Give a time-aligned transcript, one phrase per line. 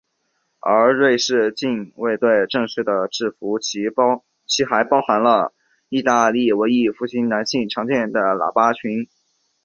[0.61, 3.87] 而瑞士近卫队正式的制服其
[4.47, 5.53] 实还包含了
[5.89, 9.07] 义大利文艺复兴男性常见的喇叭裙。